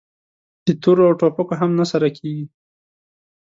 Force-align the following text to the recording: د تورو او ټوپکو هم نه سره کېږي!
د 0.65 0.67
تورو 0.81 1.01
او 1.07 1.13
ټوپکو 1.19 1.53
هم 1.61 1.71
نه 1.79 1.85
سره 1.91 2.07
کېږي! 2.17 2.45